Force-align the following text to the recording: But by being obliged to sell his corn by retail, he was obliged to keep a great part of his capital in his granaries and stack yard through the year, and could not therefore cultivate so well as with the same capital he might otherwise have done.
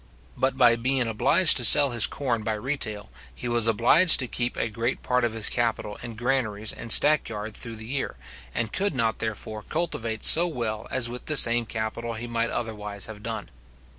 But 0.35 0.57
by 0.57 0.75
being 0.77 1.07
obliged 1.07 1.57
to 1.57 1.63
sell 1.63 1.91
his 1.91 2.07
corn 2.07 2.41
by 2.41 2.53
retail, 2.53 3.11
he 3.35 3.47
was 3.47 3.67
obliged 3.67 4.17
to 4.17 4.27
keep 4.27 4.57
a 4.57 4.67
great 4.67 5.03
part 5.03 5.23
of 5.23 5.33
his 5.33 5.47
capital 5.47 5.97
in 6.01 6.13
his 6.13 6.17
granaries 6.17 6.73
and 6.73 6.91
stack 6.91 7.29
yard 7.29 7.55
through 7.55 7.75
the 7.75 7.85
year, 7.85 8.15
and 8.51 8.73
could 8.73 8.95
not 8.95 9.19
therefore 9.19 9.61
cultivate 9.61 10.25
so 10.25 10.47
well 10.47 10.87
as 10.89 11.07
with 11.07 11.27
the 11.27 11.37
same 11.37 11.67
capital 11.67 12.13
he 12.15 12.25
might 12.25 12.49
otherwise 12.49 13.05
have 13.05 13.21
done. 13.21 13.49